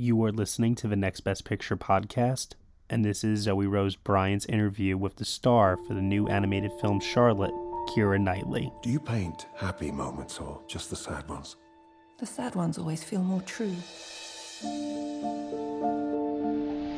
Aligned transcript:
You 0.00 0.24
are 0.24 0.32
listening 0.32 0.76
to 0.76 0.88
the 0.88 0.96
Next 0.96 1.20
Best 1.20 1.44
Picture 1.44 1.76
podcast, 1.76 2.54
and 2.88 3.04
this 3.04 3.22
is 3.22 3.40
Zoe 3.40 3.66
Rose 3.66 3.96
Bryant's 3.96 4.46
interview 4.46 4.96
with 4.96 5.16
the 5.16 5.26
star 5.26 5.76
for 5.76 5.92
the 5.92 6.00
new 6.00 6.26
animated 6.26 6.72
film 6.80 7.00
Charlotte, 7.00 7.52
Keira 7.90 8.18
Knightley. 8.18 8.72
Do 8.82 8.88
you 8.88 8.98
paint 8.98 9.46
happy 9.54 9.90
moments 9.90 10.38
or 10.38 10.62
just 10.66 10.88
the 10.88 10.96
sad 10.96 11.28
ones? 11.28 11.56
The 12.16 12.24
sad 12.24 12.54
ones 12.54 12.78
always 12.78 13.04
feel 13.04 13.22
more 13.22 13.42
true. 13.42 13.76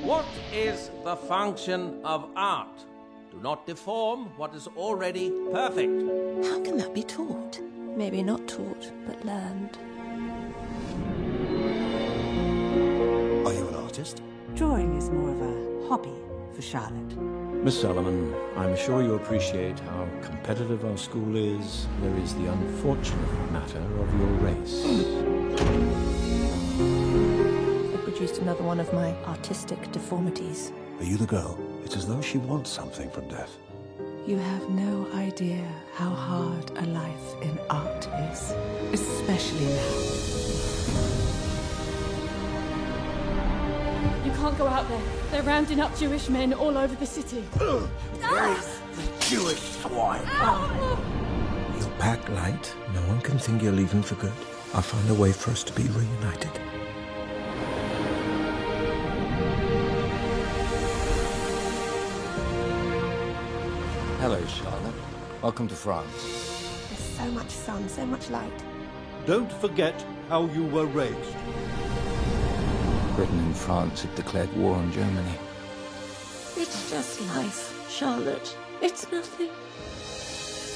What 0.05 0.27
is 0.53 0.89
the 1.03 1.17
function 1.17 2.01
of 2.05 2.31
art? 2.37 2.85
Do 3.33 3.41
not 3.41 3.67
deform 3.67 4.27
what 4.37 4.55
is 4.55 4.69
already 4.77 5.33
perfect. 5.51 5.91
How 6.47 6.63
can 6.63 6.77
that 6.77 6.95
be 6.95 7.03
taught? 7.03 7.61
Maybe 7.97 8.23
not 8.23 8.47
taught, 8.47 8.93
but 9.09 9.25
learned. 9.25 9.77
Drawing 14.55 14.97
is 14.99 15.09
more 15.09 15.31
of 15.31 15.41
a 15.41 15.89
hobby 15.89 16.13
for 16.55 16.61
Charlotte. 16.61 17.17
Miss 17.65 17.81
Salomon, 17.81 18.35
I'm 18.57 18.77
sure 18.77 19.03
you 19.03 19.15
appreciate 19.15 19.79
how 19.81 20.07
competitive 20.21 20.85
our 20.85 20.99
school 20.99 21.37
is. 21.37 21.87
There 22.03 22.19
is 22.19 22.35
the 22.35 22.53
unfortunate 22.53 23.53
matter 23.53 23.79
of 23.79 24.19
your 24.19 24.29
race. 24.45 24.85
I 27.95 27.97
produced 28.05 28.43
another 28.43 28.63
one 28.63 28.79
of 28.79 28.93
my 28.93 29.15
artistic 29.25 29.91
deformities. 29.91 30.71
Are 30.99 31.05
you 31.05 31.17
the 31.17 31.27
girl? 31.27 31.59
It's 31.85 31.97
as 31.97 32.07
though 32.07 32.21
she 32.21 32.37
wants 32.37 32.69
something 32.69 33.09
from 33.11 33.29
death. 33.29 33.57
You 34.27 34.37
have 34.37 34.69
no 34.69 35.09
idea 35.15 35.67
how 35.95 36.11
hard 36.11 36.71
a 36.77 36.87
life 36.87 37.43
in 37.43 37.59
art 37.71 38.07
is, 38.31 38.53
especially 38.93 39.67
now. 39.67 40.72
Can't 44.43 44.59
go 44.59 44.67
out 44.67 44.89
there. 44.89 45.03
They're 45.31 45.45
rounding 45.45 45.81
up 45.81 45.97
Jewish 45.97 46.29
men 46.29 46.53
all 46.53 46.77
over 46.77 46.97
the 46.97 47.07
city. 47.07 47.43
Where 47.59 48.59
is 48.59 48.81
the 48.97 49.25
Jewish 49.25 49.61
swine. 49.61 50.27
You'll 51.79 51.97
pack 52.01 52.29
light. 52.29 52.75
No 52.93 53.03
one 53.03 53.21
can 53.21 53.39
think 53.39 53.63
you're 53.63 53.71
leaving 53.71 54.03
for 54.03 54.17
good. 54.17 54.33
I'll 54.75 54.83
find 54.83 55.09
a 55.11 55.15
way 55.15 55.31
for 55.31 55.53
us 55.53 55.63
to 55.63 55.73
be 55.75 55.85
reunited. 55.85 56.51
Hello, 64.19 64.45
Charlotte. 64.47 64.95
Welcome 65.41 65.69
to 65.69 65.77
France. 65.77 66.89
There's 66.89 67.17
so 67.17 67.27
much 67.31 67.51
sun, 67.51 67.89
so 67.89 68.05
much 68.05 68.29
light. 68.29 68.65
Don't 69.25 69.53
forget 69.61 70.05
how 70.29 70.47
you 70.47 70.65
were 70.67 70.87
raised. 70.87 71.37
Britain 73.17 73.39
and 73.41 73.57
France 73.57 74.03
had 74.03 74.15
declared 74.15 74.51
war 74.57 74.75
on 74.77 74.91
Germany. 74.91 75.35
It's 76.57 76.91
just 76.91 77.21
life, 77.37 77.87
Charlotte. 77.91 78.57
It's 78.81 79.11
nothing. 79.13 79.51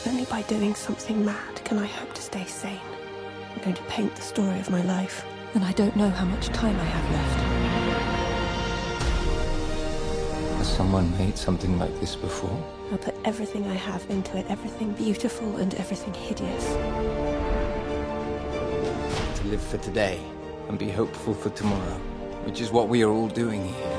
Only 0.06 0.26
by 0.26 0.42
doing 0.42 0.74
something 0.74 1.24
mad 1.24 1.64
can 1.64 1.78
I 1.78 1.86
hope 1.86 2.12
to 2.14 2.20
stay 2.20 2.44
sane. 2.44 2.78
I'm 3.54 3.62
going 3.62 3.74
to 3.74 3.82
paint 3.84 4.14
the 4.14 4.22
story 4.22 4.60
of 4.60 4.70
my 4.70 4.82
life, 4.82 5.24
and 5.54 5.64
I 5.64 5.72
don't 5.72 5.96
know 5.96 6.10
how 6.10 6.26
much 6.26 6.48
time 6.48 6.76
I 6.78 6.84
have 6.84 7.10
left. 7.12 7.40
Has 10.58 10.68
someone 10.76 11.10
made 11.16 11.38
something 11.38 11.78
like 11.78 11.98
this 12.00 12.16
before? 12.16 12.62
I'll 12.92 12.98
put 12.98 13.16
everything 13.24 13.66
I 13.66 13.74
have 13.74 14.04
into 14.10 14.36
it, 14.36 14.46
everything 14.50 14.92
beautiful 14.92 15.56
and 15.56 15.74
everything 15.76 16.12
hideous. 16.12 16.66
To 19.40 19.46
live 19.48 19.62
for 19.62 19.78
today 19.78 20.20
and 20.68 20.78
be 20.78 20.90
hopeful 20.90 21.32
for 21.34 21.50
tomorrow, 21.50 22.00
which 22.46 22.60
is 22.60 22.70
what 22.70 22.88
we 22.88 23.02
are 23.02 23.10
all 23.10 23.26
doing 23.26 23.64
here. 23.66 23.90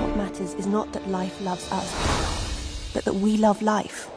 What 0.00 0.16
matters 0.16 0.54
is 0.54 0.66
not 0.66 0.90
that 0.94 1.06
life 1.08 1.38
loves 1.42 1.70
us, 1.70 2.90
but 2.94 3.04
that 3.04 3.14
we 3.14 3.36
love 3.36 3.60
life. 3.60 4.08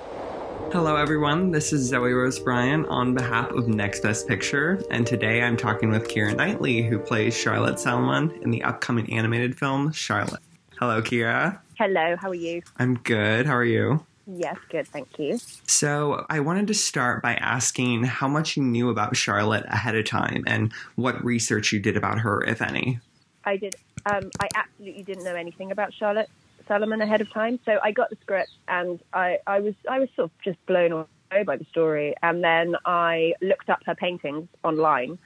Hello, 0.71 0.95
everyone. 0.95 1.51
This 1.51 1.73
is 1.73 1.89
Zoe 1.89 2.13
Rose 2.13 2.39
Bryant 2.39 2.87
on 2.87 3.13
behalf 3.13 3.51
of 3.51 3.67
Next 3.67 4.03
Best 4.03 4.25
Picture, 4.27 4.81
and 4.89 5.05
today 5.05 5.41
I'm 5.41 5.57
talking 5.57 5.89
with 5.89 6.07
Keira 6.07 6.33
Knightley, 6.33 6.81
who 6.81 6.97
plays 6.97 7.35
Charlotte 7.35 7.79
Salomon 7.79 8.31
in 8.41 8.49
the 8.49 8.63
upcoming 8.63 9.11
animated 9.11 9.57
film 9.57 9.91
Charlotte. 9.91 10.41
Hello, 10.79 11.01
Keira. 11.01 11.59
Hello, 11.77 12.15
how 12.15 12.29
are 12.29 12.35
you? 12.35 12.61
I'm 12.79 12.95
good. 12.95 13.45
How 13.45 13.55
are 13.55 13.65
you? 13.65 14.05
Yes, 14.27 14.57
good, 14.69 14.87
thank 14.87 15.07
you. 15.17 15.39
So, 15.67 16.25
I 16.29 16.41
wanted 16.41 16.67
to 16.67 16.73
start 16.73 17.23
by 17.23 17.35
asking 17.35 18.03
how 18.03 18.27
much 18.27 18.57
you 18.57 18.63
knew 18.63 18.89
about 18.89 19.15
Charlotte 19.15 19.65
ahead 19.69 19.95
of 19.95 20.05
time 20.05 20.43
and 20.45 20.73
what 20.95 21.23
research 21.23 21.71
you 21.71 21.79
did 21.79 21.95
about 21.95 22.19
her, 22.19 22.43
if 22.43 22.61
any. 22.61 22.99
I 23.45 23.55
did. 23.55 23.75
Um, 24.05 24.29
I 24.41 24.49
absolutely 24.53 25.03
didn't 25.03 25.23
know 25.23 25.35
anything 25.35 25.71
about 25.71 25.93
Charlotte 25.93 26.29
Salomon 26.67 27.01
ahead 27.01 27.21
of 27.21 27.31
time, 27.31 27.59
so 27.65 27.79
I 27.81 27.91
got 27.91 28.09
the 28.09 28.17
script 28.21 28.51
and 28.67 28.99
I, 29.13 29.39
I 29.47 29.61
was 29.61 29.73
I 29.89 29.99
was 29.99 30.09
sort 30.15 30.25
of 30.25 30.31
just 30.43 30.63
blown 30.65 30.91
away 30.91 31.43
by 31.43 31.55
the 31.55 31.65
story, 31.65 32.13
and 32.21 32.43
then 32.43 32.75
I 32.85 33.33
looked 33.41 33.69
up 33.69 33.79
her 33.85 33.95
paintings 33.95 34.47
online. 34.63 35.17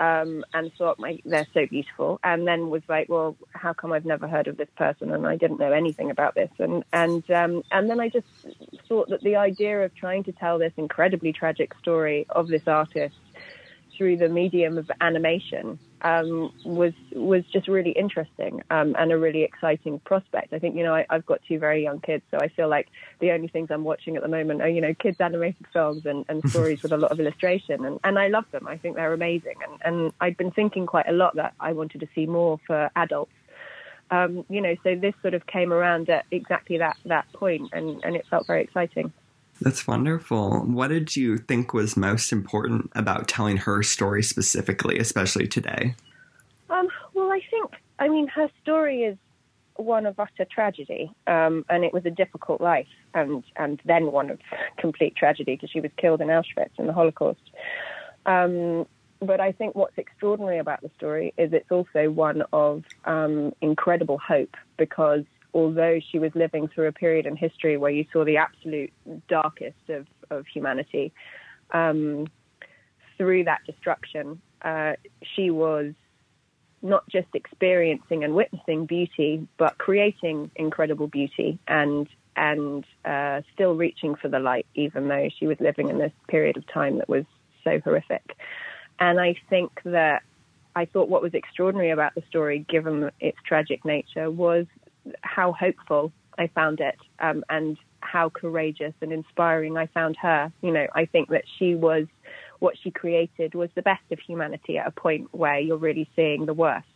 Um, 0.00 0.44
and 0.54 0.72
thought 0.74 1.00
my, 1.00 1.18
they're 1.24 1.46
so 1.52 1.66
beautiful, 1.66 2.20
and 2.22 2.46
then 2.46 2.70
was 2.70 2.82
like, 2.88 3.08
well, 3.08 3.36
how 3.52 3.72
come 3.72 3.92
I've 3.92 4.04
never 4.04 4.28
heard 4.28 4.46
of 4.46 4.56
this 4.56 4.68
person 4.76 5.12
and 5.12 5.26
I 5.26 5.34
didn't 5.36 5.58
know 5.58 5.72
anything 5.72 6.12
about 6.12 6.36
this, 6.36 6.50
and 6.58 6.84
and 6.92 7.28
um, 7.32 7.62
and 7.72 7.90
then 7.90 7.98
I 7.98 8.08
just 8.08 8.26
thought 8.88 9.08
that 9.08 9.22
the 9.22 9.36
idea 9.36 9.84
of 9.84 9.94
trying 9.96 10.22
to 10.24 10.32
tell 10.32 10.58
this 10.58 10.72
incredibly 10.76 11.32
tragic 11.32 11.74
story 11.80 12.26
of 12.30 12.46
this 12.46 12.68
artist 12.68 13.16
through 13.96 14.18
the 14.18 14.28
medium 14.28 14.78
of 14.78 14.88
animation 15.00 15.80
um, 16.02 16.52
was 16.64 16.92
was 17.12 17.44
just 17.52 17.68
really 17.68 17.90
interesting 17.90 18.62
um, 18.70 18.94
and 18.98 19.12
a 19.12 19.18
really 19.18 19.42
exciting 19.42 19.98
prospect. 20.00 20.52
I 20.52 20.58
think 20.58 20.76
you 20.76 20.84
know 20.84 20.94
I, 20.94 21.06
I've 21.10 21.26
got 21.26 21.40
two 21.46 21.58
very 21.58 21.82
young 21.82 22.00
kids, 22.00 22.22
so 22.30 22.38
I 22.40 22.48
feel 22.48 22.68
like 22.68 22.88
the 23.20 23.32
only 23.32 23.48
things 23.48 23.68
I'm 23.70 23.84
watching 23.84 24.16
at 24.16 24.22
the 24.22 24.28
moment 24.28 24.62
are 24.62 24.68
you 24.68 24.80
know 24.80 24.94
kids 24.94 25.20
animated 25.20 25.66
films 25.72 26.06
and, 26.06 26.24
and 26.28 26.48
stories 26.50 26.82
with 26.82 26.92
a 26.92 26.96
lot 26.96 27.10
of 27.10 27.20
illustration, 27.20 27.84
and, 27.84 27.98
and 28.04 28.18
I 28.18 28.28
love 28.28 28.44
them. 28.52 28.66
I 28.66 28.76
think 28.76 28.96
they're 28.96 29.12
amazing, 29.12 29.56
and, 29.66 29.80
and 29.84 30.12
I'd 30.20 30.36
been 30.36 30.50
thinking 30.50 30.86
quite 30.86 31.08
a 31.08 31.12
lot 31.12 31.36
that 31.36 31.54
I 31.60 31.72
wanted 31.72 32.00
to 32.00 32.08
see 32.14 32.26
more 32.26 32.60
for 32.66 32.90
adults. 32.96 33.32
Um, 34.10 34.44
you 34.48 34.60
know, 34.60 34.74
so 34.82 34.94
this 34.94 35.14
sort 35.20 35.34
of 35.34 35.46
came 35.46 35.72
around 35.72 36.08
at 36.08 36.24
exactly 36.30 36.78
that 36.78 36.96
that 37.04 37.30
point, 37.32 37.70
and, 37.72 38.02
and 38.04 38.16
it 38.16 38.26
felt 38.28 38.46
very 38.46 38.62
exciting. 38.62 39.12
That's 39.60 39.86
wonderful. 39.86 40.60
What 40.60 40.88
did 40.88 41.16
you 41.16 41.38
think 41.38 41.72
was 41.72 41.96
most 41.96 42.32
important 42.32 42.90
about 42.94 43.26
telling 43.26 43.56
her 43.58 43.82
story 43.82 44.22
specifically, 44.22 44.98
especially 44.98 45.48
today? 45.48 45.94
Um, 46.70 46.88
well, 47.14 47.32
I 47.32 47.40
think, 47.50 47.72
I 47.98 48.08
mean, 48.08 48.28
her 48.28 48.48
story 48.62 49.02
is 49.02 49.16
one 49.74 50.06
of 50.06 50.18
utter 50.18 50.44
tragedy, 50.44 51.10
um, 51.26 51.64
and 51.68 51.84
it 51.84 51.92
was 51.92 52.04
a 52.04 52.10
difficult 52.10 52.60
life, 52.60 52.88
and 53.14 53.44
and 53.56 53.80
then 53.84 54.12
one 54.12 54.30
of 54.30 54.38
complete 54.78 55.16
tragedy 55.16 55.54
because 55.54 55.70
she 55.70 55.80
was 55.80 55.90
killed 55.96 56.20
in 56.20 56.28
Auschwitz 56.28 56.70
in 56.78 56.86
the 56.86 56.92
Holocaust. 56.92 57.50
Um, 58.26 58.86
but 59.20 59.40
I 59.40 59.52
think 59.52 59.74
what's 59.74 59.98
extraordinary 59.98 60.58
about 60.58 60.82
the 60.82 60.90
story 60.96 61.32
is 61.36 61.52
it's 61.52 61.70
also 61.70 62.10
one 62.10 62.42
of 62.52 62.84
um, 63.04 63.52
incredible 63.60 64.18
hope 64.18 64.56
because 64.76 65.24
although 65.54 65.98
she 66.10 66.18
was 66.18 66.32
living 66.34 66.68
through 66.68 66.86
a 66.86 66.92
period 66.92 67.26
in 67.26 67.36
history 67.36 67.76
where 67.76 67.90
you 67.90 68.04
saw 68.12 68.24
the 68.24 68.36
absolute 68.36 68.92
darkest 69.28 69.88
of, 69.88 70.06
of 70.30 70.46
humanity, 70.46 71.12
um, 71.72 72.26
through 73.16 73.44
that 73.44 73.60
destruction, 73.66 74.40
uh, 74.62 74.92
she 75.34 75.50
was 75.50 75.92
not 76.82 77.08
just 77.08 77.28
experiencing 77.34 78.22
and 78.22 78.34
witnessing 78.34 78.86
beauty, 78.86 79.46
but 79.56 79.76
creating 79.78 80.50
incredible 80.56 81.08
beauty 81.08 81.58
and 81.66 82.08
and 82.36 82.84
uh, 83.04 83.42
still 83.52 83.74
reaching 83.74 84.14
for 84.14 84.28
the 84.28 84.38
light, 84.38 84.64
even 84.76 85.08
though 85.08 85.28
she 85.40 85.48
was 85.48 85.58
living 85.58 85.88
in 85.88 85.98
this 85.98 86.12
period 86.28 86.56
of 86.56 86.64
time 86.72 86.98
that 86.98 87.08
was 87.08 87.24
so 87.64 87.80
horrific. 87.80 88.36
And 89.00 89.18
I 89.18 89.34
think 89.50 89.72
that 89.84 90.22
I 90.76 90.84
thought 90.84 91.08
what 91.08 91.20
was 91.20 91.34
extraordinary 91.34 91.90
about 91.90 92.14
the 92.14 92.22
story, 92.28 92.64
given 92.68 93.10
its 93.18 93.38
tragic 93.44 93.84
nature, 93.84 94.30
was 94.30 94.66
how 95.22 95.52
hopeful 95.52 96.12
I 96.38 96.48
found 96.48 96.80
it 96.80 96.96
um, 97.18 97.44
and 97.48 97.76
how 98.00 98.28
courageous 98.30 98.94
and 99.00 99.12
inspiring 99.12 99.76
I 99.76 99.86
found 99.86 100.16
her. 100.18 100.52
You 100.62 100.72
know, 100.72 100.86
I 100.94 101.06
think 101.06 101.30
that 101.30 101.44
she 101.58 101.74
was 101.74 102.06
what 102.60 102.76
she 102.82 102.90
created 102.90 103.54
was 103.54 103.70
the 103.74 103.82
best 103.82 104.02
of 104.10 104.18
humanity 104.18 104.78
at 104.78 104.86
a 104.86 104.90
point 104.90 105.28
where 105.32 105.58
you're 105.58 105.76
really 105.76 106.08
seeing 106.16 106.46
the 106.46 106.54
worst. 106.54 106.86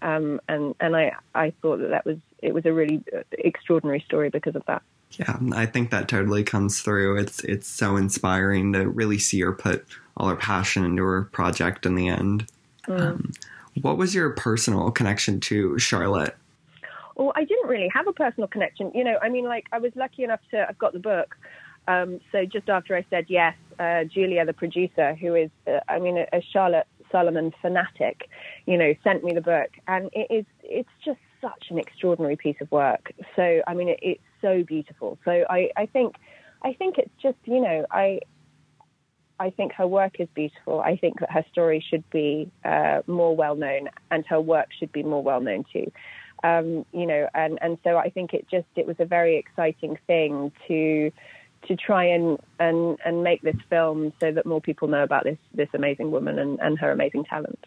Um, 0.00 0.40
and 0.48 0.74
and 0.80 0.96
I 0.96 1.12
I 1.34 1.52
thought 1.62 1.78
that 1.78 1.90
that 1.90 2.04
was 2.04 2.18
it 2.38 2.52
was 2.52 2.66
a 2.66 2.72
really 2.72 3.02
extraordinary 3.32 4.00
story 4.00 4.30
because 4.30 4.56
of 4.56 4.64
that. 4.66 4.82
Yeah, 5.12 5.38
I 5.52 5.66
think 5.66 5.90
that 5.90 6.08
totally 6.08 6.42
comes 6.42 6.80
through. 6.80 7.18
It's 7.18 7.40
it's 7.44 7.68
so 7.68 7.96
inspiring 7.96 8.72
to 8.72 8.88
really 8.88 9.18
see 9.18 9.40
her 9.40 9.52
put 9.52 9.86
all 10.16 10.28
her 10.28 10.36
passion 10.36 10.84
into 10.84 11.02
her 11.04 11.22
project 11.24 11.86
in 11.86 11.94
the 11.94 12.08
end. 12.08 12.46
Mm. 12.88 13.00
Um, 13.00 13.32
what 13.80 13.96
was 13.96 14.14
your 14.14 14.30
personal 14.30 14.90
connection 14.90 15.40
to 15.40 15.78
Charlotte? 15.78 16.36
Well, 17.16 17.32
I 17.36 17.44
didn't 17.44 17.68
really 17.68 17.88
have 17.94 18.06
a 18.06 18.12
personal 18.12 18.48
connection. 18.48 18.92
You 18.94 19.04
know, 19.04 19.18
I 19.22 19.28
mean, 19.28 19.44
like 19.44 19.66
I 19.72 19.78
was 19.78 19.92
lucky 19.94 20.24
enough 20.24 20.40
to 20.50 20.66
I've 20.68 20.78
got 20.78 20.92
the 20.92 20.98
book. 20.98 21.36
Um, 21.88 22.20
so 22.30 22.44
just 22.44 22.68
after 22.68 22.96
I 22.96 23.04
said 23.10 23.26
yes, 23.28 23.54
uh, 23.78 24.04
Julia, 24.04 24.44
the 24.44 24.52
producer, 24.52 25.14
who 25.14 25.34
is, 25.34 25.50
uh, 25.66 25.80
I 25.88 25.98
mean, 25.98 26.16
a 26.16 26.40
Charlotte 26.52 26.86
Salomon 27.10 27.52
fanatic, 27.60 28.28
you 28.66 28.78
know, 28.78 28.94
sent 29.02 29.24
me 29.24 29.32
the 29.32 29.40
book, 29.40 29.70
and 29.88 30.08
it 30.12 30.28
is 30.30 30.46
it's 30.62 30.88
just 31.04 31.18
such 31.40 31.66
an 31.70 31.78
extraordinary 31.78 32.36
piece 32.36 32.56
of 32.60 32.70
work. 32.70 33.12
So 33.36 33.62
I 33.66 33.74
mean, 33.74 33.88
it, 33.88 33.98
it's 34.00 34.22
so 34.40 34.62
beautiful. 34.64 35.18
So 35.24 35.44
I, 35.50 35.70
I 35.76 35.86
think 35.86 36.16
I 36.62 36.72
think 36.72 36.98
it's 36.98 37.12
just 37.22 37.38
you 37.44 37.60
know 37.60 37.84
I 37.90 38.20
I 39.38 39.50
think 39.50 39.72
her 39.74 39.86
work 39.86 40.20
is 40.20 40.28
beautiful. 40.34 40.80
I 40.80 40.96
think 40.96 41.20
that 41.20 41.30
her 41.32 41.44
story 41.50 41.84
should 41.86 42.08
be 42.10 42.50
uh, 42.64 43.02
more 43.06 43.36
well 43.36 43.56
known, 43.56 43.88
and 44.10 44.24
her 44.26 44.40
work 44.40 44.68
should 44.78 44.92
be 44.92 45.02
more 45.02 45.22
well 45.22 45.40
known 45.40 45.64
too. 45.72 45.90
Um, 46.42 46.84
you 46.92 47.06
know, 47.06 47.28
and 47.34 47.58
and 47.62 47.78
so 47.84 47.96
I 47.96 48.10
think 48.10 48.34
it 48.34 48.46
just 48.50 48.66
it 48.76 48.86
was 48.86 48.96
a 48.98 49.04
very 49.04 49.36
exciting 49.36 49.98
thing 50.06 50.52
to 50.68 51.10
to 51.68 51.76
try 51.76 52.04
and 52.04 52.38
and 52.58 52.98
and 53.04 53.22
make 53.22 53.42
this 53.42 53.56
film 53.70 54.12
so 54.20 54.32
that 54.32 54.46
more 54.46 54.60
people 54.60 54.88
know 54.88 55.02
about 55.02 55.24
this 55.24 55.38
this 55.54 55.68
amazing 55.74 56.10
woman 56.10 56.38
and, 56.38 56.58
and 56.60 56.78
her 56.78 56.90
amazing 56.90 57.24
talent. 57.24 57.64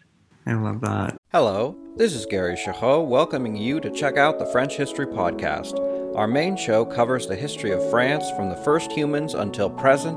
I 0.48 0.54
love 0.54 0.80
that. 0.82 1.16
Hello, 1.32 1.76
this 1.96 2.14
is 2.14 2.24
Gary 2.24 2.54
Chahot 2.54 3.08
welcoming 3.08 3.56
you 3.56 3.80
to 3.80 3.90
check 3.90 4.16
out 4.16 4.38
the 4.38 4.46
French 4.46 4.76
History 4.76 5.06
Podcast. 5.06 5.80
Our 6.14 6.28
main 6.28 6.56
show 6.56 6.84
covers 6.84 7.26
the 7.26 7.34
history 7.34 7.72
of 7.72 7.90
France 7.90 8.30
from 8.30 8.48
the 8.48 8.56
first 8.56 8.92
humans 8.92 9.34
until 9.34 9.68
present 9.68 10.16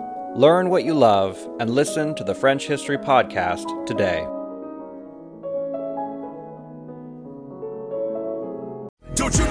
Learn 0.35 0.69
what 0.69 0.85
you 0.85 0.93
love 0.93 1.37
and 1.59 1.69
listen 1.69 2.15
to 2.15 2.23
the 2.23 2.33
French 2.33 2.65
History 2.65 2.97
Podcast 2.97 3.85
today. 3.85 4.25
Don't 9.13 9.37
you 9.37 9.50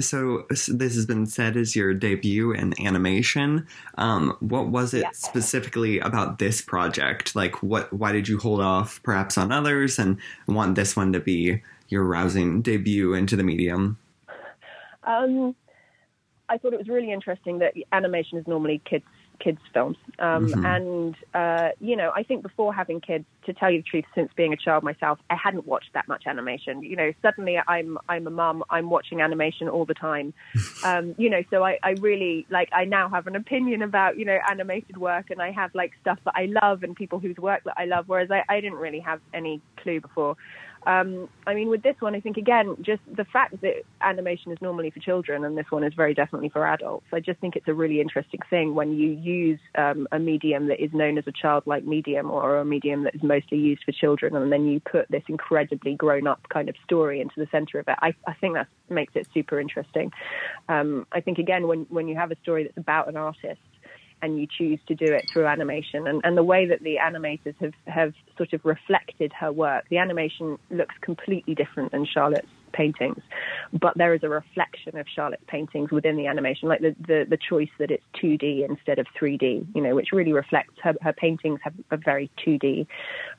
So, 0.00 0.46
this 0.50 0.94
has 0.94 1.06
been 1.06 1.26
said 1.26 1.56
as 1.56 1.74
your 1.74 1.94
debut 1.94 2.52
in 2.52 2.74
animation. 2.84 3.66
Um, 3.96 4.36
what 4.40 4.68
was 4.68 4.94
it 4.94 5.02
Yeah. 5.02 5.10
specifically 5.12 5.98
about 6.00 6.38
this 6.38 6.60
project? 6.60 7.34
Like, 7.34 7.62
what? 7.62 7.92
Why 7.92 8.12
did 8.12 8.28
you 8.28 8.38
hold 8.38 8.60
off, 8.60 9.02
perhaps, 9.02 9.38
on 9.38 9.52
others, 9.52 9.98
and 9.98 10.18
want 10.46 10.74
this 10.74 10.96
one 10.96 11.12
to 11.12 11.20
be 11.20 11.62
your 11.88 12.04
rousing 12.04 12.62
debut 12.62 13.14
into 13.14 13.36
the 13.36 13.42
medium? 13.44 13.98
Um, 15.04 15.54
I 16.48 16.58
thought 16.58 16.72
it 16.72 16.78
was 16.78 16.88
really 16.88 17.12
interesting 17.12 17.58
that 17.60 17.74
animation 17.92 18.38
is 18.38 18.46
normally 18.46 18.80
kids 18.84 19.04
kids 19.38 19.60
films, 19.72 19.96
um, 20.18 20.52
Mhm. 20.52 20.64
and 20.64 21.16
uh, 21.34 21.70
you 21.80 21.96
know, 21.96 22.12
I 22.14 22.22
think 22.22 22.42
before 22.42 22.72
having 22.74 23.00
kids, 23.00 23.24
to 23.44 23.52
tell 23.52 23.70
you 23.70 23.78
the 23.78 23.84
truth, 23.84 24.04
since 24.14 24.30
being 24.36 24.52
a 24.52 24.56
child 24.56 24.82
myself, 24.82 25.18
I 25.30 25.36
hadn't 25.36 25.66
watched 25.66 25.92
that 25.94 26.08
much 26.08 26.24
animation. 26.26 26.82
You 26.82 26.96
know, 26.96 27.12
suddenly 27.22 27.58
I'm 27.66 27.98
I'm 28.08 28.26
a 28.26 28.30
mum, 28.30 28.64
I'm 28.70 28.90
watching 28.90 29.20
animation 29.20 29.68
all 29.68 29.84
the 29.84 29.94
time. 29.94 30.34
Um, 30.82 31.14
you 31.18 31.30
know, 31.30 31.42
so 31.50 31.64
I, 31.64 31.78
I 31.82 31.90
really 31.92 32.46
like 32.50 32.68
I 32.72 32.84
now 32.84 33.08
have 33.08 33.26
an 33.26 33.34
opinion 33.34 33.82
about 33.82 34.18
you 34.18 34.24
know 34.24 34.38
animated 34.48 34.98
work, 34.98 35.30
and 35.30 35.40
I 35.40 35.50
have 35.50 35.74
like 35.74 35.92
stuff 36.00 36.18
that 36.24 36.34
I 36.36 36.48
love 36.62 36.82
and 36.82 36.94
people 36.94 37.18
whose 37.18 37.36
work 37.38 37.64
that 37.64 37.74
I 37.76 37.86
love, 37.86 38.04
whereas 38.08 38.30
I, 38.30 38.42
I 38.48 38.60
didn't 38.60 38.78
really 38.78 39.00
have 39.00 39.20
any 39.32 39.60
clue 39.82 40.00
before. 40.00 40.36
Um, 40.86 41.28
I 41.48 41.54
mean, 41.54 41.68
with 41.68 41.82
this 41.82 41.96
one, 41.98 42.14
I 42.14 42.20
think 42.20 42.36
again, 42.36 42.76
just 42.80 43.02
the 43.12 43.24
fact 43.24 43.60
that 43.60 43.82
animation 44.00 44.52
is 44.52 44.58
normally 44.62 44.90
for 44.90 45.00
children 45.00 45.44
and 45.44 45.58
this 45.58 45.66
one 45.70 45.82
is 45.82 45.92
very 45.94 46.14
definitely 46.14 46.48
for 46.48 46.64
adults. 46.64 47.06
I 47.12 47.18
just 47.18 47.40
think 47.40 47.56
it's 47.56 47.66
a 47.66 47.74
really 47.74 48.00
interesting 48.00 48.40
thing 48.48 48.74
when 48.74 48.92
you 48.96 49.10
use 49.10 49.58
um, 49.76 50.06
a 50.12 50.18
medium 50.18 50.68
that 50.68 50.82
is 50.82 50.92
known 50.92 51.18
as 51.18 51.24
a 51.26 51.32
childlike 51.32 51.84
medium 51.84 52.30
or 52.30 52.58
a 52.58 52.64
medium 52.64 53.02
that 53.02 53.16
is 53.16 53.22
mostly 53.22 53.58
used 53.58 53.82
for 53.84 53.92
children, 53.92 54.36
and 54.36 54.52
then 54.52 54.66
you 54.66 54.80
put 54.80 55.08
this 55.10 55.24
incredibly 55.28 55.94
grown-up 55.94 56.48
kind 56.50 56.68
of 56.68 56.76
story 56.84 57.20
into 57.20 57.34
the 57.36 57.48
center 57.50 57.80
of 57.80 57.88
it. 57.88 57.96
I, 58.00 58.14
I 58.26 58.34
think 58.34 58.54
that 58.54 58.68
makes 58.88 59.16
it 59.16 59.26
super 59.34 59.58
interesting. 59.58 60.12
Um, 60.68 61.06
I 61.10 61.20
think 61.20 61.38
again, 61.38 61.66
when 61.66 61.80
when 61.88 62.06
you 62.06 62.14
have 62.14 62.30
a 62.30 62.36
story 62.42 62.62
that's 62.62 62.76
about 62.76 63.08
an 63.08 63.16
artist 63.16 63.60
and 64.22 64.40
you 64.40 64.46
choose 64.46 64.80
to 64.88 64.94
do 64.94 65.12
it 65.12 65.24
through 65.32 65.46
animation 65.46 66.06
and, 66.06 66.20
and 66.24 66.36
the 66.36 66.42
way 66.42 66.66
that 66.66 66.82
the 66.82 66.96
animators 66.96 67.54
have, 67.60 67.74
have 67.86 68.14
sort 68.36 68.52
of 68.52 68.64
reflected 68.64 69.32
her 69.38 69.52
work. 69.52 69.84
The 69.90 69.98
animation 69.98 70.58
looks 70.70 70.94
completely 71.00 71.54
different 71.54 71.92
than 71.92 72.06
Charlotte's 72.06 72.48
paintings, 72.72 73.22
but 73.72 73.96
there 73.96 74.14
is 74.14 74.22
a 74.22 74.28
reflection 74.28 74.96
of 74.98 75.06
Charlotte's 75.08 75.42
paintings 75.46 75.90
within 75.90 76.16
the 76.16 76.26
animation, 76.26 76.68
like 76.68 76.80
the, 76.80 76.94
the, 77.06 77.26
the 77.28 77.38
choice 77.38 77.70
that 77.78 77.90
it's 77.90 78.02
2D 78.22 78.68
instead 78.68 78.98
of 78.98 79.06
3D, 79.20 79.66
you 79.74 79.80
know, 79.80 79.94
which 79.94 80.08
really 80.12 80.32
reflects 80.32 80.74
her, 80.82 80.94
her 81.00 81.12
paintings 81.12 81.60
have 81.62 81.74
a 81.90 81.96
very 81.96 82.30
2D. 82.46 82.86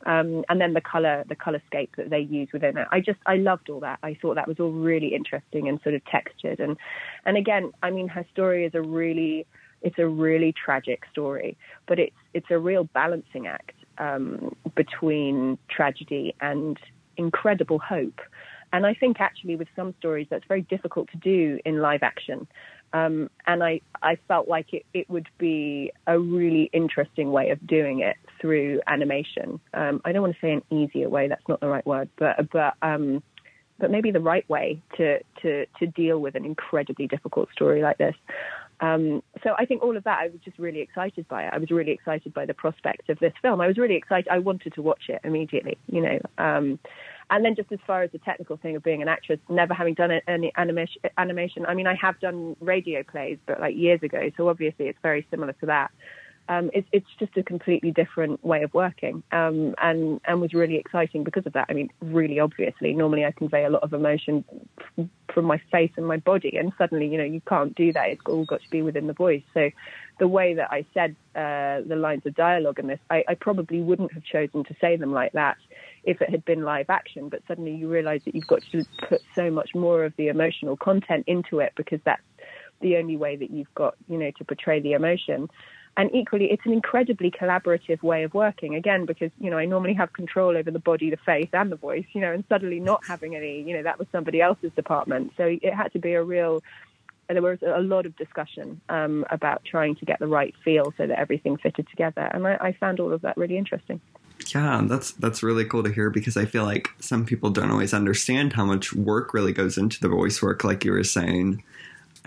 Um, 0.06 0.44
and 0.50 0.60
then 0.60 0.74
the 0.74 0.82
color, 0.82 1.24
the 1.30 1.36
color 1.36 1.62
scape 1.68 1.96
that 1.98 2.10
they 2.10 2.20
use 2.20 2.50
within 2.52 2.78
it. 2.78 2.88
I 2.92 3.00
just, 3.00 3.20
I 3.26 3.36
loved 3.36 3.70
all 3.70 3.80
that. 3.82 4.00
I 4.04 4.18
thought 4.20 4.36
that 4.36 4.48
was 4.48 4.60
all 4.60 4.72
really 4.72 5.14
interesting 5.14 5.68
and 5.68 5.80
sort 5.82 5.96
of 5.96 6.04
textured. 6.06 6.60
And, 6.60 6.78
and 7.26 7.38
again, 7.38 7.72
I 7.84 7.92
mean, 7.92 8.08
her 8.08 8.26
story 8.32 8.66
is 8.66 8.74
a 8.74 8.82
really, 8.82 9.46
it's 9.82 10.00
a 10.00 10.08
really 10.08 10.54
tragic 10.54 11.04
story, 11.12 11.58
but 11.88 12.00
it's 12.00 12.16
it's 12.34 12.48
a 12.50 12.58
real 12.58 12.86
balancing 12.86 13.48
act 13.48 13.74
um, 13.98 14.56
between 14.76 15.58
tragedy 15.70 16.36
and 16.42 16.78
incredible 17.18 17.80
hope. 17.80 18.20
And 18.74 18.86
I 18.86 18.94
think 18.94 19.22
actually 19.22 19.56
with 19.56 19.70
some 19.76 19.94
stories 20.00 20.28
that's 20.30 20.44
very 20.48 20.62
difficult 20.62 21.10
to 21.12 21.18
do 21.18 21.60
in 21.66 21.80
live 21.80 22.04
action. 22.04 22.48
Um, 22.94 23.30
and 23.46 23.64
I, 23.64 23.82
I 24.02 24.18
felt 24.28 24.48
like 24.48 24.74
it, 24.74 24.86
it 24.94 25.10
would 25.10 25.28
be 25.38 25.92
a 26.06 26.18
really 26.18 26.70
interesting 26.74 27.32
way 27.32 27.50
of 27.50 27.66
doing 27.66 28.00
it 28.00 28.16
through 28.40 28.82
animation. 28.88 29.60
Um, 29.74 30.02
I 30.06 30.12
don't 30.12 30.22
want 30.22 30.36
to 30.36 30.40
say 30.42 30.54
an 30.54 30.64
easier 30.70 31.10
way, 31.10 31.28
that's 31.28 31.48
not 31.48 31.60
the 31.60 31.68
right 31.68 31.86
word, 31.86 32.10
but 32.18 32.50
but 32.52 32.76
um, 32.82 33.24
but 33.80 33.92
maybe 33.92 34.12
the 34.12 34.20
right 34.20 34.48
way 34.50 34.82
to, 34.98 35.20
to, 35.42 35.66
to 35.80 35.88
deal 35.88 36.20
with 36.20 36.36
an 36.36 36.46
incredibly 36.46 37.08
difficult 37.08 37.50
story 37.52 37.82
like 37.82 37.98
this. 37.98 38.16
Um, 38.80 39.24
so 39.44 39.56
I 39.58 39.66
think 39.66 39.82
all 39.82 39.98
of 39.98 40.04
that, 40.04 40.20
I 40.20 40.28
was 40.28 40.40
just 40.46 40.60
really 40.60 40.82
excited 40.82 41.28
by 41.28 41.46
it. 41.46 41.54
I 41.54 41.58
was 41.58 41.72
really 41.72 41.92
excited 41.92 42.34
by 42.34 42.46
the 42.46 42.54
prospect 42.54 43.10
of 43.10 43.18
this 43.20 43.34
film. 43.42 43.60
I 43.60 43.68
was 43.68 43.78
really 43.78 43.96
excited. 43.96 44.28
I 44.30 44.40
wanted 44.40 44.74
to 44.76 44.82
watch 44.82 45.04
it 45.10 45.20
immediately, 45.24 45.78
you 45.88 46.02
know. 46.02 46.20
Um, 46.38 46.80
and 47.30 47.44
then 47.44 47.56
just 47.56 47.72
as 47.72 47.80
far 47.86 48.04
as 48.04 48.12
the 48.12 48.20
technical 48.20 48.58
thing 48.58 48.76
of 48.76 48.84
being 48.84 49.02
an 49.02 49.08
actress, 49.08 49.40
never 49.50 49.74
having 49.74 49.96
done 49.96 50.12
any 50.28 50.52
animation, 50.56 51.02
animation. 51.18 51.66
I 51.66 51.74
mean, 51.74 51.88
I 51.88 51.96
have 51.96 52.20
done 52.20 52.56
radio 52.62 53.04
plays, 53.04 53.38
but 53.46 53.60
like 53.60 53.76
years 53.76 54.02
ago. 54.04 54.32
So 54.38 54.48
obviously 54.48 54.88
it's 54.88 55.00
very 55.02 55.28
similar 55.30 55.54
to 55.54 55.66
that. 55.66 55.92
Um, 56.50 56.70
it's, 56.74 56.88
it's 56.94 57.08
just 57.20 57.36
a 57.36 57.44
completely 57.44 57.92
different 57.92 58.44
way 58.44 58.64
of 58.64 58.74
working, 58.74 59.22
um, 59.34 59.76
and 59.82 60.22
and 60.26 60.40
was 60.40 60.54
really 60.54 60.78
exciting 60.78 61.26
because 61.26 61.46
of 61.46 61.52
that. 61.54 61.66
I 61.68 61.74
mean, 61.74 61.90
really 62.02 62.40
obviously, 62.40 62.94
normally 62.94 63.26
I 63.26 63.32
convey 63.32 63.66
a 63.66 63.70
lot 63.70 63.84
of 63.84 63.92
emotion 63.92 64.46
from 65.34 65.46
my 65.46 65.62
face 65.72 65.92
and 65.98 66.08
my 66.08 66.18
body, 66.18 66.58
and 66.58 66.74
suddenly, 66.78 67.08
you 67.08 67.18
know, 67.18 67.24
you 67.24 67.42
can't 67.48 67.76
do 67.76 67.94
that. 67.94 68.10
It's 68.10 68.22
all 68.28 68.46
got 68.46 68.62
to 68.62 68.70
be 68.70 68.82
within 68.82 69.08
the 69.08 69.14
voice. 69.14 69.44
So, 69.54 69.70
the 70.20 70.28
way 70.28 70.56
that 70.56 70.72
I 70.72 70.86
said 70.94 71.16
uh, 71.36 71.88
the 71.88 71.96
lines 71.96 72.26
of 72.26 72.36
dialogue 72.36 72.80
in 72.80 72.88
this, 72.88 73.00
I, 73.10 73.24
I 73.28 73.36
probably 73.36 73.82
wouldn't 73.82 74.14
have 74.14 74.24
chosen 74.24 74.64
to 74.64 74.76
say 74.82 74.96
them 74.96 75.14
like 75.14 75.34
that 75.34 75.58
if 76.04 76.22
it 76.22 76.30
had 76.30 76.44
been 76.46 76.64
live 76.64 76.90
action. 76.90 77.30
But 77.30 77.44
suddenly, 77.48 77.76
you 77.76 77.88
realise 77.88 78.24
that 78.26 78.34
you've 78.34 78.48
got 78.48 78.64
to 78.72 78.84
put 79.08 79.22
so 79.36 79.52
much 79.52 79.76
more 79.76 80.06
of 80.06 80.14
the 80.18 80.30
emotional 80.30 80.76
content 80.78 81.26
into 81.28 81.60
it 81.60 81.74
because 81.76 82.00
that's 82.04 82.22
the 82.82 82.98
only 82.98 83.18
way 83.18 83.36
that 83.36 83.52
you've 83.52 83.74
got, 83.76 83.96
you 84.08 84.18
know, 84.18 84.32
to 84.38 84.46
portray 84.46 84.80
the 84.80 84.94
emotion. 84.94 85.50
And 85.98 86.14
equally, 86.14 86.46
it's 86.52 86.66
an 86.66 86.74
incredibly 86.74 87.32
collaborative 87.32 88.04
way 88.04 88.24
of 88.24 88.34
working. 88.36 88.76
Again, 88.76 89.06
because 89.06 89.32
you 89.40 89.50
know 89.50 89.58
I 89.58 89.66
normally 89.66 89.96
have 89.96 90.14
control 90.14 90.56
over 90.56 90.70
the 90.70 90.80
body, 90.80 91.10
the 91.10 91.18
face, 91.18 91.50
and 91.52 91.72
the 91.72 91.76
voice. 91.76 92.06
You 92.14 92.22
know, 92.22 92.32
and 92.32 92.44
suddenly 92.48 92.80
not 92.80 93.04
having 93.06 93.36
any, 93.36 93.64
you 93.64 93.76
know, 93.76 93.84
that 93.84 93.98
was 93.98 94.08
somebody 94.12 94.40
else's 94.40 94.72
department. 94.76 95.34
So 95.36 95.58
it 95.62 95.74
had 95.74 95.92
to 95.94 96.00
be 96.00 96.14
a 96.14 96.24
real. 96.24 96.62
There 97.30 97.42
was 97.42 97.62
a 97.62 97.82
lot 97.82 98.06
of 98.06 98.16
discussion 98.16 98.80
um, 98.88 99.26
about 99.30 99.66
trying 99.66 99.96
to 99.96 100.06
get 100.06 100.20
the 100.20 100.28
right 100.28 100.56
feel 100.64 100.94
so 100.98 101.08
that 101.08 101.20
everything 101.20 101.58
fitted 101.58 101.90
together, 101.90 102.22
and 102.22 102.48
I, 102.48 102.58
I 102.62 102.72
found 102.74 103.00
all 103.00 103.12
of 103.12 103.22
that 103.22 103.36
really 103.36 103.58
interesting. 103.58 104.00
Yeah, 104.54 104.82
that's 104.86 105.12
that's 105.14 105.42
really 105.42 105.66
cool 105.66 105.84
to 105.84 105.92
hear 105.92 106.12
because 106.12 106.38
I 106.38 106.46
feel 106.46 106.64
like 106.64 106.90
some 107.00 107.26
people 107.26 107.50
don't 107.50 107.72
always 107.72 107.94
understand 107.94 108.54
how 108.54 108.66
much 108.66 108.94
work 108.94 109.34
really 109.34 109.52
goes 109.52 109.78
into 109.78 110.00
the 110.00 110.10
voice 110.10 110.44
work, 110.44 110.64
like 110.64 110.86
you 110.86 110.92
were 110.92 111.04
saying. 111.04 111.64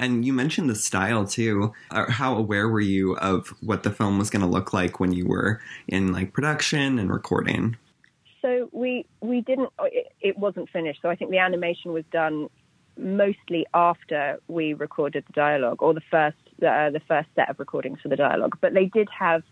And 0.00 0.24
you 0.24 0.32
mentioned 0.32 0.70
the 0.70 0.74
style 0.74 1.26
too. 1.26 1.74
Uh, 1.90 2.10
How 2.10 2.34
aware 2.34 2.68
were 2.68 2.80
you 2.80 3.16
of 3.18 3.48
what 3.60 3.82
the 3.82 3.90
film 3.90 4.18
was 4.18 4.30
going 4.30 4.40
to 4.40 4.48
look 4.48 4.72
like 4.72 4.98
when 4.98 5.12
you 5.12 5.26
were 5.26 5.60
in 5.88 6.10
like 6.10 6.32
production 6.32 6.98
and 6.98 7.12
recording? 7.12 7.76
So 8.40 8.70
we 8.72 9.04
we 9.20 9.42
didn't. 9.42 9.68
It, 9.82 10.10
it 10.22 10.38
wasn't 10.38 10.70
finished. 10.70 11.00
So 11.02 11.10
I 11.10 11.16
think 11.16 11.30
the 11.30 11.38
animation 11.38 11.92
was 11.92 12.04
done 12.10 12.48
mostly 12.96 13.66
after 13.74 14.40
we 14.48 14.72
recorded 14.72 15.24
the 15.26 15.34
dialogue, 15.34 15.82
or 15.82 15.92
the 15.92 16.00
first 16.10 16.38
uh, 16.66 16.88
the 16.88 17.02
first 17.06 17.28
set 17.36 17.50
of 17.50 17.58
recordings 17.58 17.98
for 18.02 18.08
the 18.08 18.16
dialogue. 18.16 18.56
But 18.62 18.72
they 18.72 18.86
did 18.86 19.08
have. 19.16 19.42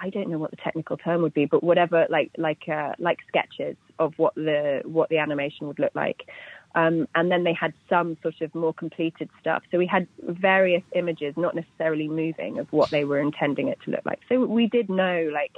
I 0.00 0.10
don't 0.10 0.30
know 0.30 0.38
what 0.38 0.52
the 0.52 0.56
technical 0.56 0.96
term 0.96 1.20
would 1.22 1.34
be, 1.34 1.44
but 1.44 1.62
whatever, 1.62 2.06
like 2.08 2.30
like 2.38 2.66
uh, 2.66 2.92
like 2.98 3.18
sketches 3.28 3.76
of 3.98 4.14
what 4.16 4.34
the 4.36 4.80
what 4.84 5.10
the 5.10 5.18
animation 5.18 5.66
would 5.66 5.78
look 5.78 5.94
like. 5.94 6.30
Um, 6.78 7.08
and 7.16 7.28
then 7.28 7.42
they 7.42 7.52
had 7.52 7.72
some 7.88 8.16
sort 8.22 8.40
of 8.40 8.54
more 8.54 8.72
completed 8.72 9.28
stuff. 9.40 9.64
So 9.72 9.78
we 9.78 9.86
had 9.86 10.06
various 10.22 10.84
images, 10.94 11.34
not 11.36 11.56
necessarily 11.56 12.06
moving, 12.06 12.60
of 12.60 12.72
what 12.72 12.90
they 12.90 13.02
were 13.02 13.18
intending 13.18 13.66
it 13.66 13.78
to 13.84 13.90
look 13.90 14.06
like. 14.06 14.20
So 14.28 14.44
we 14.44 14.68
did 14.68 14.88
know 14.88 15.28
like 15.32 15.50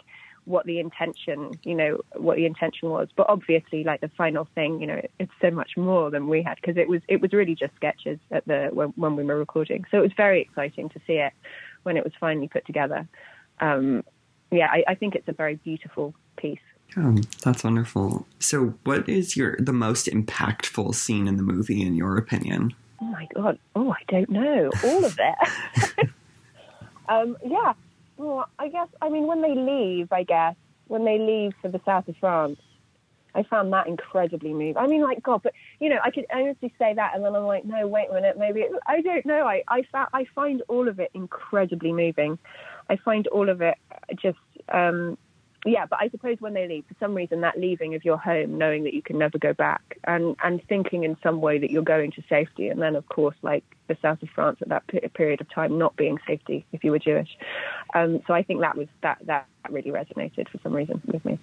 what 0.46 0.64
the 0.64 0.80
intention, 0.80 1.58
you 1.62 1.74
know, 1.74 2.00
what 2.16 2.36
the 2.36 2.46
intention 2.46 2.88
was. 2.88 3.08
But 3.14 3.28
obviously, 3.28 3.84
like 3.84 4.00
the 4.00 4.10
final 4.16 4.48
thing, 4.54 4.80
you 4.80 4.86
know, 4.86 5.02
it's 5.18 5.32
so 5.42 5.50
much 5.50 5.72
more 5.76 6.10
than 6.10 6.26
we 6.26 6.42
had 6.42 6.56
because 6.56 6.78
it 6.78 6.88
was 6.88 7.02
it 7.06 7.20
was 7.20 7.34
really 7.34 7.54
just 7.54 7.74
sketches 7.76 8.18
at 8.30 8.46
the 8.46 8.70
when, 8.72 8.88
when 8.96 9.14
we 9.14 9.22
were 9.22 9.36
recording. 9.36 9.84
So 9.90 9.98
it 9.98 10.02
was 10.02 10.12
very 10.16 10.40
exciting 10.40 10.88
to 10.88 11.00
see 11.06 11.14
it 11.14 11.34
when 11.82 11.98
it 11.98 12.04
was 12.04 12.14
finally 12.18 12.48
put 12.48 12.64
together. 12.64 13.06
Um, 13.60 14.04
yeah, 14.50 14.68
I, 14.70 14.84
I 14.88 14.94
think 14.94 15.14
it's 15.14 15.28
a 15.28 15.34
very 15.34 15.56
beautiful 15.56 16.14
piece. 16.38 16.58
Oh, 16.96 17.16
that's 17.42 17.62
wonderful. 17.62 18.26
So, 18.38 18.74
what 18.84 19.08
is 19.08 19.36
your 19.36 19.56
the 19.58 19.72
most 19.72 20.06
impactful 20.06 20.94
scene 20.94 21.28
in 21.28 21.36
the 21.36 21.42
movie, 21.42 21.82
in 21.82 21.94
your 21.94 22.16
opinion? 22.16 22.74
Oh 23.00 23.06
my 23.06 23.28
god! 23.34 23.58
Oh, 23.76 23.92
I 23.92 24.02
don't 24.08 24.30
know. 24.30 24.70
All 24.84 25.04
of 25.04 25.18
it. 25.18 26.08
um, 27.08 27.36
yeah. 27.44 27.74
Well, 28.16 28.48
I 28.58 28.68
guess. 28.68 28.88
I 29.00 29.08
mean, 29.08 29.26
when 29.26 29.40
they 29.40 29.54
leave, 29.54 30.12
I 30.12 30.24
guess 30.24 30.56
when 30.88 31.04
they 31.04 31.18
leave 31.18 31.52
for 31.62 31.68
the 31.68 31.80
south 31.84 32.08
of 32.08 32.16
France, 32.16 32.58
I 33.36 33.44
found 33.44 33.72
that 33.72 33.86
incredibly 33.86 34.52
moving. 34.52 34.76
I 34.76 34.88
mean, 34.88 35.02
like 35.02 35.22
God, 35.22 35.42
but 35.44 35.54
you 35.78 35.88
know, 35.88 35.98
I 36.04 36.10
could 36.10 36.26
honestly 36.32 36.74
say 36.76 36.94
that, 36.94 37.14
and 37.14 37.24
then 37.24 37.36
I'm 37.36 37.44
like, 37.44 37.64
no, 37.64 37.86
wait 37.86 38.08
a 38.10 38.14
minute, 38.14 38.36
maybe 38.36 38.62
it, 38.62 38.72
I 38.86 39.00
don't 39.00 39.24
know. 39.24 39.46
I 39.46 39.62
I, 39.68 39.84
I 40.12 40.24
find 40.34 40.62
all 40.66 40.88
of 40.88 40.98
it 40.98 41.10
incredibly 41.14 41.92
moving. 41.92 42.36
I 42.88 42.96
find 42.96 43.28
all 43.28 43.48
of 43.48 43.62
it 43.62 43.78
just. 44.16 44.38
Um, 44.68 45.16
yeah, 45.66 45.86
but 45.86 45.98
I 46.00 46.08
suppose 46.08 46.40
when 46.40 46.54
they 46.54 46.66
leave, 46.66 46.84
for 46.86 46.94
some 46.98 47.14
reason, 47.14 47.42
that 47.42 47.58
leaving 47.58 47.94
of 47.94 48.04
your 48.04 48.16
home, 48.16 48.56
knowing 48.56 48.84
that 48.84 48.94
you 48.94 49.02
can 49.02 49.18
never 49.18 49.38
go 49.38 49.52
back, 49.52 49.98
and 50.04 50.36
and 50.42 50.62
thinking 50.68 51.04
in 51.04 51.16
some 51.22 51.40
way 51.40 51.58
that 51.58 51.70
you're 51.70 51.82
going 51.82 52.12
to 52.12 52.22
safety, 52.28 52.68
and 52.68 52.80
then 52.80 52.96
of 52.96 53.06
course, 53.08 53.36
like 53.42 53.64
the 53.88 53.96
south 54.00 54.22
of 54.22 54.28
France 54.30 54.58
at 54.62 54.68
that 54.68 54.86
period 55.14 55.40
of 55.40 55.50
time 55.50 55.76
not 55.76 55.96
being 55.96 56.18
safety 56.26 56.64
if 56.72 56.82
you 56.84 56.90
were 56.90 56.98
Jewish. 56.98 57.36
Um, 57.94 58.20
so 58.26 58.32
I 58.32 58.42
think 58.42 58.60
that 58.60 58.76
was 58.76 58.88
that 59.02 59.18
that 59.26 59.46
really 59.68 59.90
resonated 59.90 60.48
for 60.48 60.58
some 60.62 60.72
reason 60.72 61.02
with 61.06 61.24
me. 61.24 61.38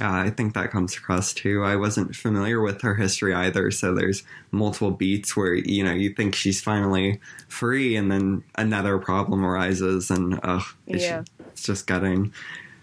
Yeah, 0.00 0.20
I 0.20 0.30
think 0.30 0.54
that 0.54 0.70
comes 0.70 0.96
across 0.96 1.32
too. 1.32 1.62
I 1.64 1.76
wasn't 1.76 2.14
familiar 2.16 2.60
with 2.60 2.80
her 2.82 2.94
history 2.94 3.34
either, 3.34 3.70
so 3.70 3.94
there's 3.94 4.22
multiple 4.50 4.90
beats 4.90 5.36
where 5.36 5.54
you 5.54 5.84
know 5.84 5.92
you 5.92 6.12
think 6.12 6.34
she's 6.34 6.60
finally 6.60 7.20
free, 7.48 7.94
and 7.94 8.10
then 8.10 8.42
another 8.56 8.98
problem 8.98 9.44
arises, 9.44 10.10
and 10.10 10.40
ugh, 10.42 10.64
it's, 10.86 11.04
Yeah. 11.04 11.22
it's 11.38 11.62
just 11.62 11.86
gutting. 11.86 12.32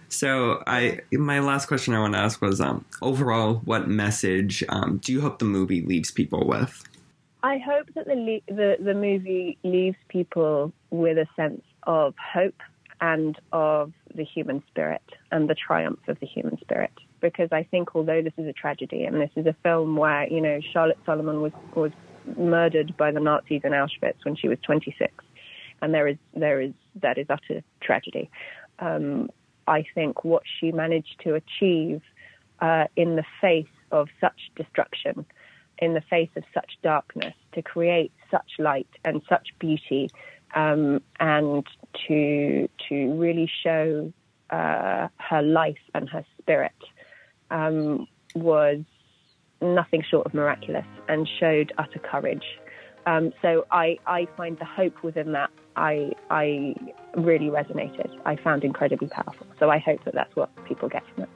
So, 0.09 0.63
I 0.65 0.99
my 1.11 1.39
last 1.39 1.67
question 1.67 1.93
I 1.93 1.99
want 1.99 2.13
to 2.13 2.19
ask 2.19 2.41
was, 2.41 2.61
um, 2.61 2.85
overall, 3.01 3.55
what 3.65 3.87
message 3.87 4.63
um, 4.69 4.99
do 5.03 5.11
you 5.11 5.21
hope 5.21 5.39
the 5.39 5.45
movie 5.45 5.81
leaves 5.81 6.11
people 6.11 6.47
with? 6.47 6.83
I 7.43 7.59
hope 7.59 7.93
that 7.95 8.07
the, 8.07 8.15
le- 8.15 8.55
the 8.55 8.77
the 8.83 8.93
movie 8.93 9.57
leaves 9.63 9.97
people 10.07 10.71
with 10.89 11.17
a 11.17 11.27
sense 11.35 11.61
of 11.83 12.13
hope 12.17 12.55
and 12.99 13.37
of 13.51 13.93
the 14.15 14.23
human 14.23 14.63
spirit 14.69 15.03
and 15.31 15.49
the 15.49 15.55
triumph 15.55 15.99
of 16.07 16.19
the 16.19 16.25
human 16.25 16.57
spirit. 16.59 16.91
Because 17.21 17.49
I 17.51 17.63
think, 17.63 17.95
although 17.95 18.21
this 18.21 18.33
is 18.37 18.47
a 18.47 18.53
tragedy 18.53 19.03
and 19.05 19.21
this 19.21 19.29
is 19.35 19.45
a 19.45 19.55
film 19.63 19.95
where 19.95 20.27
you 20.27 20.41
know 20.41 20.59
Charlotte 20.73 20.99
Salomon 21.05 21.41
was 21.41 21.53
was 21.75 21.91
murdered 22.37 22.95
by 22.97 23.11
the 23.11 23.19
Nazis 23.19 23.61
in 23.63 23.71
Auschwitz 23.71 24.23
when 24.23 24.35
she 24.35 24.47
was 24.47 24.57
26, 24.65 25.13
and 25.81 25.93
there 25.93 26.07
is 26.07 26.17
there 26.33 26.59
is 26.61 26.73
that 27.01 27.17
is 27.17 27.27
utter 27.29 27.61
tragedy. 27.81 28.29
Um, 28.79 29.29
I 29.67 29.85
think 29.95 30.23
what 30.23 30.43
she 30.59 30.71
managed 30.71 31.19
to 31.23 31.35
achieve 31.35 32.01
uh, 32.59 32.85
in 32.95 33.15
the 33.15 33.25
face 33.41 33.65
of 33.91 34.09
such 34.19 34.51
destruction, 34.55 35.25
in 35.79 35.93
the 35.93 36.01
face 36.01 36.29
of 36.35 36.43
such 36.53 36.77
darkness, 36.81 37.33
to 37.53 37.61
create 37.61 38.11
such 38.31 38.51
light 38.59 38.89
and 39.05 39.21
such 39.29 39.49
beauty, 39.59 40.09
um, 40.55 41.01
and 41.19 41.65
to 42.07 42.69
to 42.89 43.13
really 43.13 43.49
show 43.63 44.11
uh, 44.49 45.07
her 45.17 45.41
life 45.41 45.77
and 45.93 46.09
her 46.09 46.25
spirit 46.39 46.71
um, 47.51 48.07
was 48.35 48.79
nothing 49.61 50.03
short 50.09 50.25
of 50.25 50.33
miraculous 50.33 50.85
and 51.07 51.27
showed 51.39 51.73
utter 51.77 51.99
courage. 51.99 52.45
Um, 53.05 53.31
so 53.41 53.65
I, 53.71 53.97
I 54.05 54.27
find 54.35 54.57
the 54.59 54.65
hope 54.65 55.01
within 55.03 55.31
that 55.31 55.49
I, 55.75 56.11
I 56.29 56.75
really 57.17 57.47
resonated. 57.47 58.17
I 58.25 58.35
found 58.35 58.63
incredibly 58.63 59.07
powerful. 59.07 59.47
So 59.59 59.69
I 59.69 59.79
hope 59.79 60.03
that 60.05 60.13
that's 60.13 60.35
what 60.35 60.49
people 60.65 60.87
get 60.87 61.03
from 61.13 61.23
it. 61.23 61.29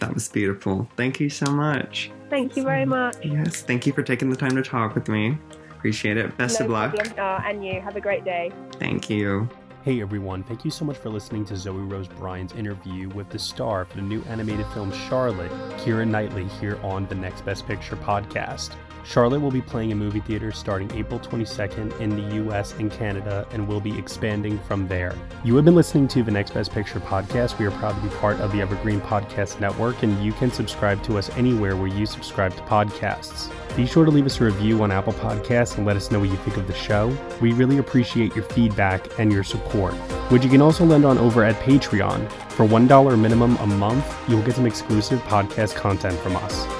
That 0.00 0.14
was 0.14 0.28
beautiful. 0.28 0.88
Thank 0.96 1.20
you 1.20 1.28
so 1.28 1.50
much. 1.50 2.10
Thank 2.30 2.56
you 2.56 2.62
very 2.62 2.86
much. 2.86 3.16
Yes, 3.22 3.60
thank 3.62 3.86
you 3.86 3.92
for 3.92 4.02
taking 4.02 4.30
the 4.30 4.36
time 4.36 4.56
to 4.56 4.62
talk 4.62 4.94
with 4.94 5.08
me. 5.08 5.36
Appreciate 5.72 6.16
it. 6.16 6.36
Best 6.38 6.60
no 6.60 6.66
of 6.66 6.72
luck. 6.72 6.94
Problem. 6.94 7.18
Uh, 7.18 7.48
and 7.48 7.64
you 7.64 7.80
have 7.80 7.96
a 7.96 8.00
great 8.00 8.24
day. 8.24 8.50
Thank 8.78 9.10
you. 9.10 9.48
Hey 9.82 10.02
everyone, 10.02 10.42
thank 10.42 10.62
you 10.62 10.70
so 10.70 10.84
much 10.84 10.98
for 10.98 11.08
listening 11.08 11.46
to 11.46 11.56
Zoe 11.56 11.80
Rose 11.80 12.06
Bryant's 12.06 12.54
interview 12.54 13.08
with 13.08 13.30
the 13.30 13.38
star 13.38 13.86
for 13.86 13.96
the 13.96 14.02
new 14.02 14.22
animated 14.28 14.66
film 14.74 14.92
Charlotte, 14.92 15.50
Keira 15.78 16.06
Knightley, 16.06 16.44
here 16.60 16.78
on 16.82 17.06
the 17.06 17.14
Next 17.14 17.46
Best 17.46 17.66
Picture 17.66 17.96
podcast. 17.96 18.74
Charlotte 19.04 19.40
will 19.40 19.50
be 19.50 19.62
playing 19.62 19.90
in 19.90 19.98
movie 19.98 20.20
theaters 20.20 20.58
starting 20.58 20.90
April 20.92 21.18
22nd 21.18 21.98
in 22.00 22.10
the 22.10 22.36
US 22.44 22.74
and 22.74 22.90
Canada 22.90 23.46
and 23.52 23.66
will 23.66 23.80
be 23.80 23.98
expanding 23.98 24.58
from 24.60 24.86
there. 24.88 25.14
You 25.44 25.56
have 25.56 25.64
been 25.64 25.74
listening 25.74 26.08
to 26.08 26.22
the 26.22 26.30
Next 26.30 26.52
Best 26.52 26.72
Picture 26.72 27.00
podcast. 27.00 27.58
We 27.58 27.66
are 27.66 27.70
proud 27.72 27.94
to 27.96 28.00
be 28.02 28.14
part 28.16 28.38
of 28.40 28.52
the 28.52 28.60
Evergreen 28.60 29.00
Podcast 29.00 29.60
Network, 29.60 30.02
and 30.02 30.22
you 30.24 30.32
can 30.32 30.50
subscribe 30.50 31.02
to 31.04 31.18
us 31.18 31.30
anywhere 31.36 31.76
where 31.76 31.88
you 31.88 32.06
subscribe 32.06 32.54
to 32.56 32.62
podcasts. 32.62 33.50
Be 33.76 33.86
sure 33.86 34.04
to 34.04 34.10
leave 34.10 34.26
us 34.26 34.40
a 34.40 34.44
review 34.44 34.82
on 34.82 34.90
Apple 34.90 35.12
Podcasts 35.12 35.76
and 35.76 35.86
let 35.86 35.96
us 35.96 36.10
know 36.10 36.20
what 36.20 36.28
you 36.28 36.36
think 36.36 36.56
of 36.56 36.66
the 36.66 36.74
show. 36.74 37.16
We 37.40 37.52
really 37.52 37.78
appreciate 37.78 38.34
your 38.34 38.44
feedback 38.44 39.18
and 39.18 39.32
your 39.32 39.44
support, 39.44 39.94
which 40.30 40.44
you 40.44 40.50
can 40.50 40.60
also 40.60 40.84
lend 40.84 41.04
on 41.04 41.18
over 41.18 41.44
at 41.44 41.54
Patreon. 41.56 42.30
For 42.50 42.66
$1 42.66 43.18
minimum 43.18 43.56
a 43.56 43.66
month, 43.66 44.28
you'll 44.28 44.42
get 44.42 44.56
some 44.56 44.66
exclusive 44.66 45.20
podcast 45.22 45.76
content 45.76 46.18
from 46.18 46.36
us. 46.36 46.79